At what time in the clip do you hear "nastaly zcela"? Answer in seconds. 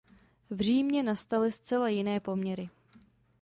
1.03-1.87